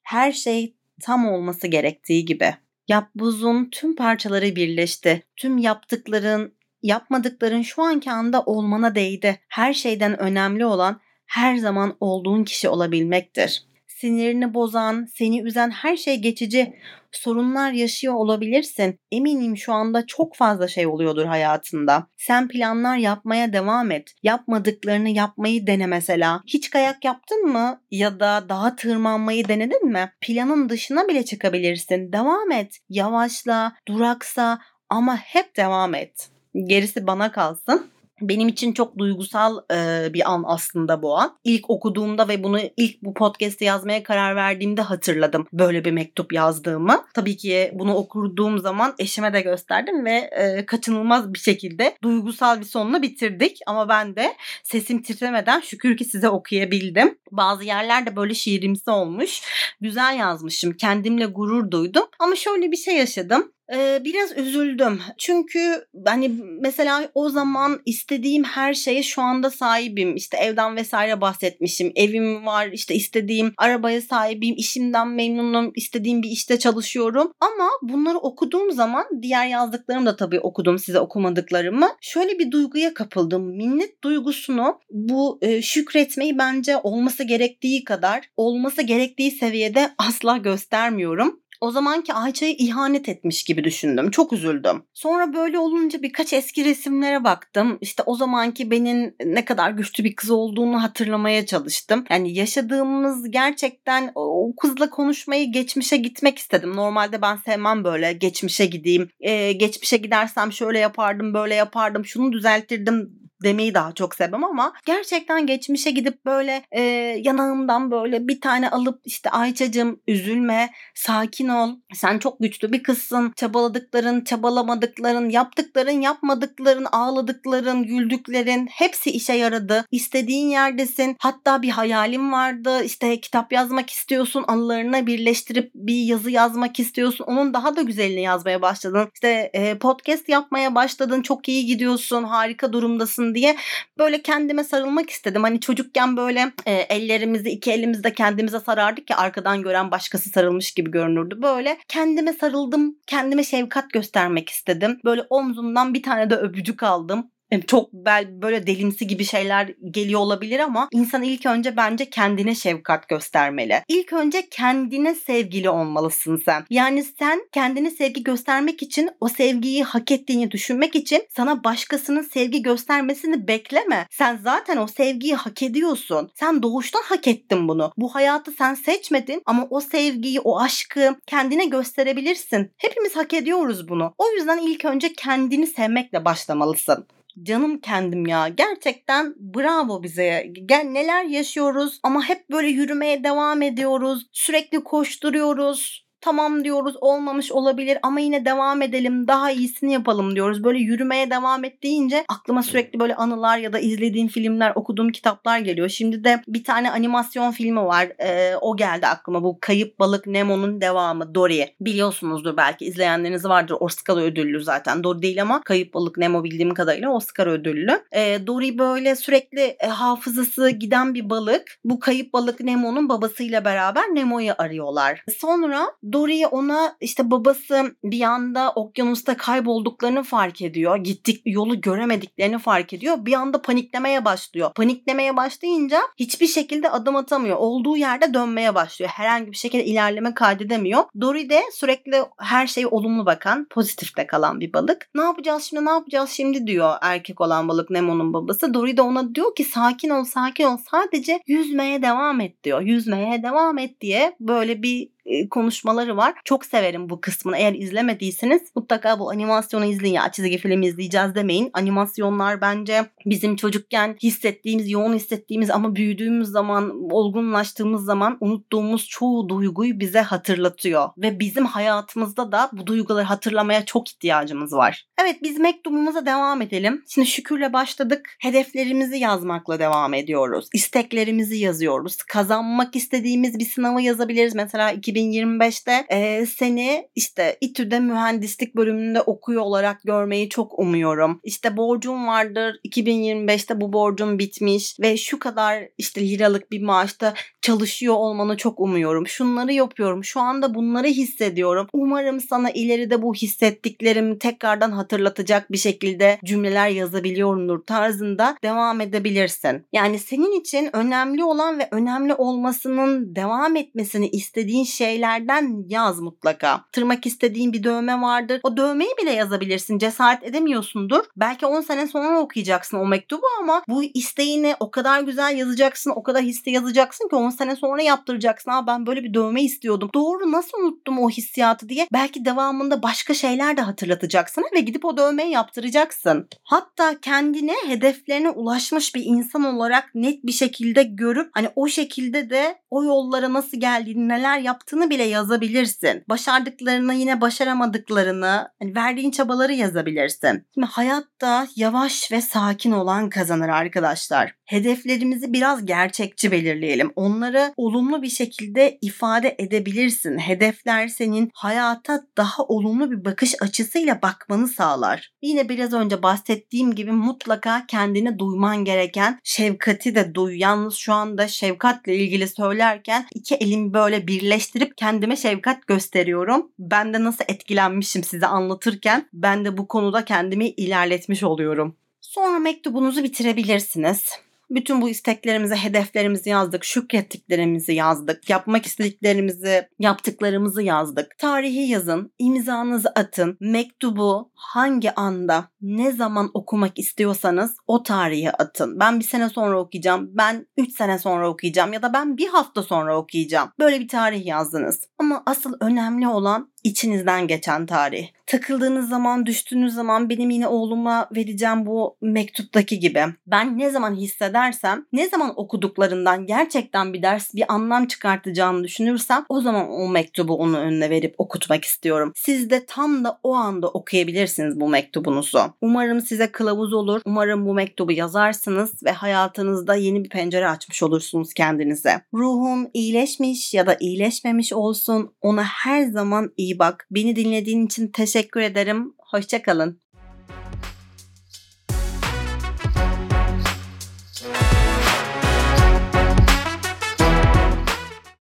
Her 0.03 0.31
şey 0.31 0.75
tam 1.01 1.27
olması 1.27 1.67
gerektiği 1.67 2.25
gibi. 2.25 2.53
Yapbuzun 2.87 3.69
tüm 3.71 3.95
parçaları 3.95 4.55
birleşti. 4.55 5.23
Tüm 5.35 5.57
yaptıkların, 5.57 6.53
yapmadıkların 6.83 7.61
şu 7.61 7.81
anki 7.81 8.11
anda 8.11 8.41
olmana 8.41 8.95
değdi. 8.95 9.39
Her 9.47 9.73
şeyden 9.73 10.19
önemli 10.19 10.65
olan 10.65 10.99
her 11.25 11.57
zaman 11.57 11.97
olduğun 11.99 12.43
kişi 12.43 12.69
olabilmektir. 12.69 13.67
Sinirini 13.87 14.53
bozan, 14.53 15.07
seni 15.15 15.41
üzen 15.41 15.69
her 15.69 15.97
şey 15.97 16.15
geçici. 16.15 16.73
Sorunlar 17.11 17.71
yaşıyor 17.71 18.13
olabilirsin. 18.13 18.99
Eminim 19.11 19.57
şu 19.57 19.73
anda 19.73 20.05
çok 20.05 20.35
fazla 20.35 20.67
şey 20.67 20.87
oluyordur 20.87 21.25
hayatında. 21.25 22.07
Sen 22.17 22.47
planlar 22.47 22.97
yapmaya 22.97 23.53
devam 23.53 23.91
et. 23.91 24.13
Yapmadıklarını 24.23 25.09
yapmayı 25.09 25.67
dene 25.67 25.87
mesela. 25.87 26.41
Hiç 26.47 26.69
kayak 26.69 27.05
yaptın 27.05 27.45
mı? 27.45 27.81
Ya 27.91 28.19
da 28.19 28.45
dağa 28.49 28.75
tırmanmayı 28.75 29.47
denedin 29.47 29.87
mi? 29.87 30.11
Planın 30.21 30.69
dışına 30.69 31.07
bile 31.07 31.25
çıkabilirsin. 31.25 32.13
Devam 32.13 32.51
et. 32.51 32.77
Yavaşla, 32.89 33.73
duraksa 33.87 34.59
ama 34.89 35.17
hep 35.17 35.57
devam 35.57 35.95
et. 35.95 36.29
Gerisi 36.65 37.07
bana 37.07 37.31
kalsın. 37.31 37.91
Benim 38.21 38.47
için 38.47 38.73
çok 38.73 38.97
duygusal 38.97 39.57
e, 39.73 40.09
bir 40.13 40.31
an 40.31 40.43
aslında 40.47 41.01
bu 41.01 41.17
an. 41.17 41.37
İlk 41.43 41.69
okuduğumda 41.69 42.27
ve 42.27 42.43
bunu 42.43 42.59
ilk 42.77 43.03
bu 43.03 43.13
podcast'te 43.13 43.65
yazmaya 43.65 44.03
karar 44.03 44.35
verdiğimde 44.35 44.81
hatırladım 44.81 45.47
böyle 45.53 45.85
bir 45.85 45.91
mektup 45.91 46.33
yazdığımı. 46.33 47.05
Tabii 47.13 47.37
ki 47.37 47.71
bunu 47.73 47.95
okuduğum 47.95 48.59
zaman 48.59 48.95
eşime 48.99 49.33
de 49.33 49.41
gösterdim 49.41 50.05
ve 50.05 50.11
e, 50.11 50.65
kaçınılmaz 50.65 51.33
bir 51.33 51.39
şekilde 51.39 51.97
duygusal 52.03 52.59
bir 52.59 52.65
sonla 52.65 53.01
bitirdik. 53.01 53.59
Ama 53.67 53.89
ben 53.89 54.15
de 54.15 54.35
sesim 54.63 55.01
titremeden 55.01 55.59
şükür 55.59 55.97
ki 55.97 56.05
size 56.05 56.29
okuyabildim. 56.29 57.17
Bazı 57.31 57.63
yerlerde 57.63 58.15
böyle 58.15 58.33
şiirimsi 58.33 58.89
olmuş. 58.89 59.41
Güzel 59.81 60.17
yazmışım. 60.19 60.73
Kendimle 60.73 61.25
gurur 61.25 61.71
duydum. 61.71 62.03
Ama 62.19 62.35
şöyle 62.35 62.71
bir 62.71 62.77
şey 62.77 62.97
yaşadım. 62.97 63.51
Biraz 63.73 64.37
üzüldüm. 64.37 65.01
Çünkü 65.17 65.85
hani 66.05 66.31
mesela 66.61 67.09
o 67.13 67.29
zaman 67.29 67.81
istediğim 67.85 68.43
her 68.43 68.73
şeye 68.73 69.03
şu 69.03 69.21
anda 69.21 69.49
sahibim. 69.49 70.15
İşte 70.15 70.37
evden 70.37 70.75
vesaire 70.75 71.21
bahsetmişim. 71.21 71.91
Evim 71.95 72.45
var, 72.45 72.67
işte 72.67 72.95
istediğim 72.95 73.53
arabaya 73.57 74.01
sahibim, 74.01 74.55
işimden 74.57 75.07
memnunum, 75.07 75.71
istediğim 75.75 76.23
bir 76.23 76.29
işte 76.29 76.59
çalışıyorum. 76.59 77.31
Ama 77.39 77.69
bunları 77.81 78.17
okuduğum 78.17 78.71
zaman 78.71 79.05
diğer 79.21 79.47
yazdıklarım 79.47 80.05
da 80.05 80.15
tabii 80.15 80.39
okudum 80.39 80.79
size 80.79 80.99
okumadıklarımı. 80.99 81.89
Şöyle 82.01 82.39
bir 82.39 82.51
duyguya 82.51 82.93
kapıldım. 82.93 83.55
Minnet 83.55 84.03
duygusunu 84.03 84.79
bu 84.89 85.39
e, 85.41 85.61
şükretmeyi 85.61 86.37
bence 86.37 86.77
olması 86.77 87.23
gerektiği 87.23 87.83
kadar, 87.83 88.29
olması 88.37 88.81
gerektiği 88.81 89.31
seviyede 89.31 89.89
asla 89.97 90.37
göstermiyorum 90.37 91.41
o 91.61 91.71
zamanki 91.71 92.13
Ayça'yı 92.13 92.55
ihanet 92.57 93.09
etmiş 93.09 93.43
gibi 93.43 93.63
düşündüm. 93.63 94.11
Çok 94.11 94.33
üzüldüm. 94.33 94.83
Sonra 94.93 95.33
böyle 95.33 95.59
olunca 95.59 96.01
birkaç 96.01 96.33
eski 96.33 96.65
resimlere 96.65 97.23
baktım. 97.23 97.77
İşte 97.81 98.03
o 98.05 98.15
zamanki 98.15 98.71
benim 98.71 99.15
ne 99.25 99.45
kadar 99.45 99.71
güçlü 99.71 100.03
bir 100.03 100.15
kız 100.15 100.31
olduğunu 100.31 100.83
hatırlamaya 100.83 101.45
çalıştım. 101.45 102.05
Yani 102.09 102.33
yaşadığımız 102.33 103.31
gerçekten 103.31 104.11
o 104.15 104.53
kızla 104.61 104.89
konuşmayı 104.89 105.51
geçmişe 105.51 105.97
gitmek 105.97 106.37
istedim. 106.37 106.75
Normalde 106.75 107.21
ben 107.21 107.35
sevmem 107.35 107.83
böyle 107.83 108.13
geçmişe 108.13 108.65
gideyim. 108.65 109.09
Ee, 109.19 109.51
geçmişe 109.51 109.97
gidersem 109.97 110.51
şöyle 110.53 110.79
yapardım, 110.79 111.33
böyle 111.33 111.55
yapardım, 111.55 112.05
şunu 112.05 112.31
düzeltirdim 112.31 113.26
demeyi 113.43 113.73
daha 113.73 113.91
çok 113.91 114.15
sevmem 114.15 114.43
ama 114.43 114.73
gerçekten 114.85 115.45
geçmişe 115.47 115.91
gidip 115.91 116.25
böyle 116.25 116.63
e, 116.71 116.81
yanağımdan 117.23 117.91
böyle 117.91 118.27
bir 118.27 118.41
tane 118.41 118.69
alıp 118.69 119.01
işte 119.05 119.29
Ayça'cığım 119.29 119.99
üzülme, 120.07 120.69
sakin 120.95 121.47
ol. 121.47 121.75
Sen 121.93 122.19
çok 122.19 122.39
güçlü 122.39 122.71
bir 122.71 122.83
kızsın. 122.83 123.33
Çabaladıkların, 123.35 124.23
çabalamadıkların, 124.23 125.29
yaptıkların, 125.29 126.01
yapmadıkların, 126.01 126.87
ağladıkların, 126.91 127.83
güldüklerin 127.83 128.67
hepsi 128.67 129.11
işe 129.11 129.33
yaradı. 129.33 129.85
İstediğin 129.91 130.49
yerdesin. 130.49 131.15
Hatta 131.19 131.61
bir 131.61 131.69
hayalin 131.69 132.31
vardı. 132.31 132.83
İşte 132.83 133.21
kitap 133.21 133.53
yazmak 133.53 133.89
istiyorsun. 133.89 134.43
Anılarına 134.47 135.07
birleştirip 135.07 135.71
bir 135.75 136.03
yazı 136.03 136.31
yazmak 136.31 136.79
istiyorsun. 136.79 137.25
Onun 137.25 137.53
daha 137.53 137.75
da 137.75 137.81
güzelini 137.81 138.21
yazmaya 138.21 138.61
başladın. 138.61 139.09
İşte 139.13 139.49
e, 139.53 139.77
podcast 139.77 140.29
yapmaya 140.29 140.75
başladın. 140.75 141.21
Çok 141.21 141.49
iyi 141.49 141.65
gidiyorsun. 141.65 142.23
Harika 142.23 142.73
durumdasın 142.73 143.26
olmasın 143.27 143.35
diye 143.35 143.55
böyle 143.97 144.21
kendime 144.21 144.63
sarılmak 144.63 145.09
istedim. 145.09 145.43
Hani 145.43 145.59
çocukken 145.59 146.17
böyle 146.17 146.51
e, 146.65 146.73
ellerimizi 146.73 147.49
iki 147.49 147.71
elimizde 147.71 148.13
kendimize 148.13 148.59
sarardık 148.59 149.07
ki 149.07 149.15
arkadan 149.15 149.61
gören 149.61 149.91
başkası 149.91 150.29
sarılmış 150.29 150.73
gibi 150.73 150.91
görünürdü. 150.91 151.41
Böyle 151.41 151.77
kendime 151.87 152.33
sarıldım. 152.33 152.97
Kendime 153.07 153.43
şefkat 153.43 153.89
göstermek 153.89 154.49
istedim. 154.49 154.99
Böyle 155.05 155.21
omzumdan 155.29 155.93
bir 155.93 156.03
tane 156.03 156.29
de 156.29 156.35
öpücük 156.35 156.83
aldım 156.83 157.31
çok 157.67 157.93
böyle 157.93 158.67
delimsi 158.67 159.07
gibi 159.07 159.25
şeyler 159.25 159.73
geliyor 159.91 160.19
olabilir 160.19 160.59
ama 160.59 160.89
insan 160.91 161.23
ilk 161.23 161.45
önce 161.45 161.77
bence 161.77 162.09
kendine 162.09 162.55
şefkat 162.55 163.07
göstermeli. 163.07 163.83
İlk 163.87 164.13
önce 164.13 164.49
kendine 164.49 165.15
sevgili 165.15 165.69
olmalısın 165.69 166.41
sen. 166.45 166.65
Yani 166.69 167.03
sen 167.03 167.41
kendine 167.51 167.91
sevgi 167.91 168.23
göstermek 168.23 168.83
için 168.83 169.09
o 169.19 169.29
sevgiyi 169.29 169.83
hak 169.83 170.11
ettiğini 170.11 170.51
düşünmek 170.51 170.95
için 170.95 171.23
sana 171.35 171.63
başkasının 171.63 172.21
sevgi 172.21 172.61
göstermesini 172.61 173.47
bekleme. 173.47 174.07
Sen 174.11 174.39
zaten 174.43 174.77
o 174.77 174.87
sevgiyi 174.87 175.35
hak 175.35 175.63
ediyorsun. 175.63 176.29
Sen 176.35 176.63
doğuştan 176.63 177.01
hak 177.03 177.27
ettin 177.27 177.67
bunu. 177.67 177.91
Bu 177.97 178.15
hayatı 178.15 178.51
sen 178.51 178.73
seçmedin 178.73 179.41
ama 179.45 179.67
o 179.69 179.79
sevgiyi, 179.79 180.39
o 180.39 180.59
aşkı 180.59 181.15
kendine 181.25 181.65
gösterebilirsin. 181.65 182.71
Hepimiz 182.77 183.15
hak 183.15 183.33
ediyoruz 183.33 183.89
bunu. 183.89 184.13
O 184.17 184.31
yüzden 184.31 184.57
ilk 184.57 184.85
önce 184.85 185.13
kendini 185.13 185.67
sevmekle 185.67 186.25
başlamalısın 186.25 187.07
canım 187.43 187.79
kendim 187.79 188.27
ya. 188.27 188.47
Gerçekten 188.47 189.35
bravo 189.39 190.03
bize. 190.03 190.51
Gel 190.65 190.83
neler 190.83 191.23
yaşıyoruz 191.23 191.99
ama 192.03 192.23
hep 192.29 192.49
böyle 192.51 192.67
yürümeye 192.67 193.23
devam 193.23 193.61
ediyoruz. 193.61 194.27
Sürekli 194.31 194.83
koşturuyoruz 194.83 196.06
tamam 196.21 196.63
diyoruz 196.63 196.95
olmamış 197.01 197.51
olabilir 197.51 197.97
ama 198.03 198.19
yine 198.19 198.45
devam 198.45 198.81
edelim 198.81 199.27
daha 199.27 199.51
iyisini 199.51 199.93
yapalım 199.93 200.35
diyoruz. 200.35 200.63
Böyle 200.63 200.79
yürümeye 200.79 201.31
devam 201.31 201.63
et 201.63 201.83
deyince 201.83 202.25
aklıma 202.29 202.63
sürekli 202.63 202.99
böyle 202.99 203.15
anılar 203.15 203.57
ya 203.57 203.73
da 203.73 203.79
izlediğim 203.79 204.27
filmler 204.27 204.71
okuduğum 204.75 205.11
kitaplar 205.11 205.59
geliyor. 205.59 205.89
Şimdi 205.89 206.23
de 206.23 206.41
bir 206.47 206.63
tane 206.63 206.91
animasyon 206.91 207.51
filmi 207.51 207.85
var 207.85 208.07
ee, 208.19 208.55
o 208.61 208.77
geldi 208.77 209.07
aklıma 209.07 209.43
bu 209.43 209.57
Kayıp 209.61 209.99
Balık 209.99 210.27
Nemo'nun 210.27 210.81
devamı 210.81 211.35
Dory. 211.35 211.65
Biliyorsunuzdur 211.81 212.57
belki 212.57 212.85
izleyenleriniz 212.85 213.45
vardır 213.45 213.77
Oscar 213.79 214.17
ödüllü 214.17 214.63
zaten 214.63 215.03
Dory 215.03 215.21
değil 215.21 215.41
ama 215.41 215.61
Kayıp 215.61 215.93
Balık 215.93 216.17
Nemo 216.17 216.43
bildiğim 216.43 216.73
kadarıyla 216.73 217.09
Oscar 217.09 217.47
ödüllü. 217.47 218.01
Ee, 218.11 218.47
Dory 218.47 218.77
böyle 218.77 219.15
sürekli 219.15 219.61
e, 219.61 219.87
hafızası 219.87 220.69
giden 220.69 221.13
bir 221.13 221.29
balık. 221.29 221.79
Bu 221.83 221.99
kayıp 221.99 222.33
balık 222.33 222.59
Nemo'nun 222.59 223.09
babasıyla 223.09 223.65
beraber 223.65 224.03
Nemo'yu 224.03 224.53
arıyorlar. 224.57 225.23
Sonra 225.37 225.87
Dory 226.13 226.47
ona 226.47 226.97
işte 227.01 227.31
babası 227.31 227.95
bir 228.03 228.21
anda 228.21 228.71
okyanusta 228.71 229.37
kaybolduklarını 229.37 230.23
fark 230.23 230.61
ediyor. 230.61 230.97
Gittik 230.97 231.41
yolu 231.45 231.81
göremediklerini 231.81 232.59
fark 232.59 232.93
ediyor. 232.93 233.17
Bir 233.25 233.33
anda 233.33 233.61
paniklemeye 233.61 234.25
başlıyor. 234.25 234.73
Paniklemeye 234.75 235.37
başlayınca 235.37 235.99
hiçbir 236.19 236.47
şekilde 236.47 236.89
adım 236.89 237.15
atamıyor. 237.15 237.57
Olduğu 237.57 237.97
yerde 237.97 238.33
dönmeye 238.33 238.75
başlıyor. 238.75 239.11
Herhangi 239.15 239.51
bir 239.51 239.57
şekilde 239.57 239.85
ilerleme 239.85 240.33
kaydedemiyor. 240.33 241.03
Dory 241.21 241.49
de 241.49 241.63
sürekli 241.73 242.23
her 242.37 242.67
şeye 242.67 242.87
olumlu 242.87 243.25
bakan, 243.25 243.67
pozitifte 243.69 244.27
kalan 244.27 244.59
bir 244.59 244.73
balık. 244.73 245.09
Ne 245.15 245.21
yapacağız 245.21 245.63
şimdi 245.63 245.85
ne 245.85 245.89
yapacağız 245.89 246.29
şimdi 246.29 246.67
diyor 246.67 246.93
erkek 247.01 247.41
olan 247.41 247.67
balık 247.67 247.89
Nemo'nun 247.89 248.33
babası. 248.33 248.73
Dory 248.73 248.97
de 248.97 249.01
ona 249.01 249.35
diyor 249.35 249.55
ki 249.55 249.63
sakin 249.63 250.09
ol 250.09 250.23
sakin 250.23 250.63
ol 250.63 250.77
sadece 250.91 251.39
yüzmeye 251.47 252.01
devam 252.01 252.41
et 252.41 252.63
diyor. 252.63 252.81
Yüzmeye 252.81 253.43
devam 253.43 253.77
et 253.77 254.01
diye 254.01 254.35
böyle 254.39 254.83
bir 254.83 255.16
konuşmaları 255.49 256.17
var. 256.17 256.33
Çok 256.45 256.65
severim 256.65 257.09
bu 257.09 257.21
kısmını. 257.21 257.57
Eğer 257.57 257.73
izlemediyseniz 257.73 258.61
mutlaka 258.75 259.19
bu 259.19 259.29
animasyonu 259.29 259.85
izleyin. 259.85 260.13
Ya 260.13 260.31
çizgi 260.31 260.57
film 260.57 260.81
izleyeceğiz 260.81 261.35
demeyin. 261.35 261.69
Animasyonlar 261.73 262.61
bence 262.61 263.05
bizim 263.25 263.55
çocukken 263.55 264.15
hissettiğimiz, 264.23 264.91
yoğun 264.91 265.13
hissettiğimiz 265.13 265.69
ama 265.69 265.95
büyüdüğümüz 265.95 266.47
zaman, 266.47 267.11
olgunlaştığımız 267.11 268.05
zaman 268.05 268.37
unuttuğumuz 268.41 269.07
çoğu 269.07 269.49
duyguyu 269.49 269.99
bize 269.99 270.21
hatırlatıyor. 270.21 271.09
Ve 271.17 271.39
bizim 271.39 271.65
hayatımızda 271.65 272.51
da 272.51 272.69
bu 272.73 272.87
duyguları 272.87 273.25
hatırlamaya 273.25 273.85
çok 273.85 274.09
ihtiyacımız 274.09 274.73
var. 274.73 275.07
Evet 275.21 275.43
biz 275.43 275.59
mektubumuza 275.59 276.25
devam 276.25 276.61
edelim. 276.61 277.03
Şimdi 277.07 277.27
şükürle 277.27 277.73
başladık. 277.73 278.29
Hedeflerimizi 278.39 279.17
yazmakla 279.17 279.79
devam 279.79 280.13
ediyoruz. 280.13 280.69
İsteklerimizi 280.73 281.57
yazıyoruz. 281.57 282.17
Kazanmak 282.17 282.95
istediğimiz 282.95 283.59
bir 283.59 283.65
sınavı 283.65 284.01
yazabiliriz. 284.01 284.55
Mesela 284.55 284.91
2025'te 285.17 286.05
e, 286.09 286.45
seni 286.45 287.09
işte 287.15 287.57
İTÜ'de 287.61 287.99
mühendislik 287.99 288.75
bölümünde 288.75 289.21
okuyor 289.21 289.61
olarak 289.61 290.01
görmeyi 290.03 290.49
çok 290.49 290.79
umuyorum. 290.79 291.39
İşte 291.43 291.77
borcum 291.77 292.27
vardır. 292.27 292.75
2025'te 292.85 293.81
bu 293.81 293.93
borcum 293.93 294.39
bitmiş 294.39 294.99
ve 294.99 295.17
şu 295.17 295.39
kadar 295.39 295.83
işte 295.97 296.21
liralık 296.21 296.71
bir 296.71 296.81
maaşta 296.81 297.33
çalışıyor 297.67 298.13
olmanı 298.13 298.57
çok 298.57 298.79
umuyorum. 298.79 299.27
Şunları 299.27 299.73
yapıyorum. 299.73 300.23
Şu 300.23 300.39
anda 300.39 300.75
bunları 300.75 301.07
hissediyorum. 301.07 301.87
Umarım 301.93 302.39
sana 302.39 302.69
ileride 302.69 303.21
bu 303.21 303.33
hissettiklerimi 303.33 304.39
tekrardan 304.39 304.91
hatırlatacak 304.91 305.71
bir 305.71 305.77
şekilde 305.77 306.39
cümleler 306.45 306.89
yazabiliyorumdur 306.89 307.83
tarzında 307.83 308.57
devam 308.63 309.01
edebilirsin. 309.01 309.85
Yani 309.93 310.19
senin 310.19 310.59
için 310.59 310.89
önemli 310.93 311.43
olan 311.43 311.79
ve 311.79 311.87
önemli 311.91 312.33
olmasının 312.33 313.35
devam 313.35 313.75
etmesini 313.75 314.29
istediğin 314.29 314.83
şeylerden 314.83 315.85
yaz 315.89 316.19
mutlaka. 316.19 316.83
Tırmak 316.91 317.25
istediğin 317.25 317.73
bir 317.73 317.83
dövme 317.83 318.21
vardır. 318.21 318.59
O 318.63 318.77
dövmeyi 318.77 319.11
bile 319.21 319.31
yazabilirsin. 319.31 319.97
Cesaret 319.97 320.43
edemiyorsundur. 320.43 321.23
Belki 321.37 321.65
10 321.65 321.81
sene 321.81 322.07
sonra 322.07 322.39
okuyacaksın 322.39 322.97
o 322.97 323.07
mektubu 323.07 323.45
ama 323.61 323.81
bu 323.87 324.03
isteğini 324.03 324.75
o 324.79 324.91
kadar 324.91 325.21
güzel 325.21 325.57
yazacaksın, 325.57 326.13
o 326.15 326.23
kadar 326.23 326.41
hisli 326.41 326.71
yazacaksın 326.71 327.29
ki 327.29 327.35
10 327.35 327.56
sene 327.57 327.75
sonra 327.75 328.01
yaptıracaksın. 328.01 328.71
Aa 328.71 328.87
ben 328.87 329.05
böyle 329.05 329.23
bir 329.23 329.33
dövme 329.33 329.63
istiyordum. 329.63 330.09
Doğru 330.13 330.51
nasıl 330.51 330.77
unuttum 330.77 331.19
o 331.19 331.29
hissiyatı 331.29 331.89
diye. 331.89 332.07
Belki 332.13 332.45
devamında 332.45 333.03
başka 333.03 333.33
şeyler 333.33 333.77
de 333.77 333.81
hatırlatacaksın 333.81 334.63
ve 334.75 334.79
gidip 334.79 335.05
o 335.05 335.17
dövmeyi 335.17 335.51
yaptıracaksın. 335.51 336.47
Hatta 336.63 337.21
kendine 337.21 337.73
hedeflerine 337.87 338.49
ulaşmış 338.49 339.15
bir 339.15 339.23
insan 339.25 339.63
olarak 339.63 340.15
net 340.15 340.43
bir 340.43 340.51
şekilde 340.51 341.03
görüp 341.03 341.49
hani 341.53 341.69
o 341.75 341.87
şekilde 341.87 342.49
de 342.49 342.79
o 342.89 343.03
yollara 343.03 343.53
nasıl 343.53 343.79
geldiğini, 343.79 344.29
neler 344.29 344.59
yaptığını 344.59 345.09
bile 345.09 345.23
yazabilirsin. 345.23 346.23
Başardıklarını 346.29 347.13
yine 347.13 347.41
başaramadıklarını, 347.41 348.67
hani 348.79 348.95
verdiğin 348.95 349.31
çabaları 349.31 349.73
yazabilirsin. 349.73 350.65
Şimdi 350.73 350.87
hayatta 350.87 351.67
yavaş 351.75 352.31
ve 352.31 352.41
sakin 352.41 352.91
olan 352.91 353.29
kazanır 353.29 353.69
arkadaşlar. 353.69 354.56
Hedeflerimizi 354.67 355.53
biraz 355.53 355.85
gerçekçi 355.85 356.51
belirleyelim. 356.51 357.11
Onları 357.15 357.73
olumlu 357.77 358.21
bir 358.21 358.29
şekilde 358.29 358.97
ifade 359.01 359.55
edebilirsin. 359.59 360.37
Hedefler 360.37 361.07
senin 361.07 361.49
hayata 361.53 362.23
daha 362.37 362.63
olumlu 362.63 363.11
bir 363.11 363.25
bakış 363.25 363.55
açısıyla 363.61 364.21
bakmanı 364.21 364.67
sağlar. 364.67 365.31
Yine 365.41 365.69
biraz 365.69 365.93
önce 365.93 366.23
bahsettiğim 366.23 366.95
gibi 366.95 367.11
mutlaka 367.11 367.85
kendini 367.87 368.39
duyman 368.39 368.85
gereken 368.85 369.39
şefkati 369.43 370.15
de 370.15 370.35
duy. 370.35 370.59
Yalnız 370.59 370.95
şu 370.95 371.13
anda 371.13 371.47
şefkatle 371.47 372.15
ilgili 372.15 372.47
söylerken 372.47 373.25
iki 373.35 373.55
elimi 373.55 373.93
böyle 373.93 374.27
birleştirip 374.27 374.97
kendime 374.97 375.35
şefkat 375.35 375.87
gösteriyorum. 375.87 376.71
Ben 376.79 377.13
de 377.13 377.23
nasıl 377.23 377.43
etkilenmişim 377.47 378.23
size 378.23 378.47
anlatırken 378.47 379.29
ben 379.33 379.65
de 379.65 379.77
bu 379.77 379.87
konuda 379.87 380.25
kendimi 380.25 380.67
ilerletmiş 380.67 381.43
oluyorum. 381.43 381.95
Sonra 382.21 382.59
mektubunuzu 382.59 383.23
bitirebilirsiniz. 383.23 384.46
Bütün 384.69 385.01
bu 385.01 385.09
isteklerimizi, 385.09 385.75
hedeflerimizi 385.75 386.49
yazdık, 386.49 386.85
şükrettiklerimizi 386.85 387.93
yazdık, 387.93 388.49
yapmak 388.49 388.85
istediklerimizi, 388.85 389.87
yaptıklarımızı 389.99 390.81
yazdık. 390.81 391.37
Tarihi 391.37 391.89
yazın, 391.89 392.33
imzanızı 392.39 393.09
atın, 393.09 393.57
mektubu 393.59 394.51
hangi 394.55 395.15
anda, 395.15 395.69
ne 395.81 396.11
zaman 396.11 396.51
okumak 396.53 396.99
istiyorsanız 396.99 397.75
o 397.87 398.03
tarihi 398.03 398.51
atın. 398.51 398.99
Ben 398.99 399.19
bir 399.19 399.25
sene 399.25 399.49
sonra 399.49 399.79
okuyacağım, 399.79 400.29
ben 400.31 400.67
3 400.77 400.97
sene 400.97 401.19
sonra 401.19 401.49
okuyacağım 401.49 401.93
ya 401.93 402.01
da 402.01 402.13
ben 402.13 402.37
bir 402.37 402.47
hafta 402.47 402.83
sonra 402.83 403.17
okuyacağım. 403.17 403.69
Böyle 403.79 403.99
bir 403.99 404.07
tarih 404.07 404.45
yazdınız. 404.45 405.07
Ama 405.17 405.43
asıl 405.45 405.73
önemli 405.79 406.27
olan 406.27 406.71
içinizden 406.87 407.47
geçen 407.47 407.85
tarih. 407.85 408.27
Takıldığınız 408.45 409.09
zaman, 409.09 409.45
düştüğünüz 409.45 409.93
zaman 409.93 410.29
benim 410.29 410.49
yine 410.49 410.67
oğluma 410.67 411.29
vereceğim 411.35 411.85
bu 411.85 412.17
mektuptaki 412.21 412.99
gibi. 412.99 413.23
Ben 413.47 413.77
ne 413.77 413.89
zaman 413.89 414.15
hissedersem, 414.15 415.05
ne 415.13 415.29
zaman 415.29 415.53
okuduklarından 415.59 416.45
gerçekten 416.45 417.13
bir 417.13 417.21
ders, 417.21 417.53
bir 417.53 417.73
anlam 417.73 418.07
çıkartacağını 418.07 418.83
düşünürsem 418.83 419.45
o 419.49 419.61
zaman 419.61 419.89
o 419.89 420.09
mektubu 420.09 420.57
onun 420.57 420.73
önüne 420.73 421.09
verip 421.09 421.35
okutmak 421.37 421.85
istiyorum. 421.85 422.31
Siz 422.35 422.69
de 422.69 422.85
tam 422.85 423.23
da 423.23 423.39
o 423.43 423.53
anda 423.53 423.87
okuyabilirsiniz 423.87 424.79
bu 424.79 424.89
mektubunuzu. 424.89 425.59
Umarım 425.81 426.21
size 426.21 426.51
kılavuz 426.51 426.93
olur. 426.93 427.21
Umarım 427.25 427.65
bu 427.65 427.73
mektubu 427.73 428.11
yazarsınız 428.11 429.03
ve 429.03 429.11
hayatınızda 429.11 429.95
yeni 429.95 430.23
bir 430.23 430.29
pencere 430.29 430.69
açmış 430.69 431.03
olursunuz 431.03 431.53
kendinize. 431.53 432.21
Ruhum 432.33 432.89
iyileşmiş 432.93 433.73
ya 433.73 433.87
da 433.87 433.97
iyileşmemiş 433.99 434.73
olsun 434.73 435.31
ona 435.41 435.63
her 435.63 436.03
zaman 436.03 436.51
bak. 436.79 437.07
Beni 437.11 437.35
dinlediğin 437.35 437.85
için 437.85 438.07
teşekkür 438.07 438.61
ederim. 438.61 439.13
Hoşçakalın. 439.17 440.01